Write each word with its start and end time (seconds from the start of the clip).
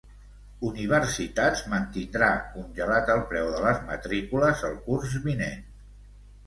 Universitats 0.69 1.61
mantindrà 1.73 2.31
congelat 2.55 3.13
el 3.17 3.23
preu 3.35 3.53
de 3.59 3.61
les 3.69 3.87
matrícules 3.93 4.67
el 4.73 4.77
curs 4.89 5.19
vinent. 5.29 5.67